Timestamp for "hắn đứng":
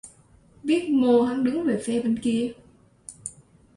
1.21-1.63